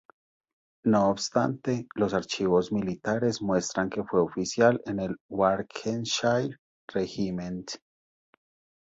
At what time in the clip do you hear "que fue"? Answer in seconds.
3.91-4.19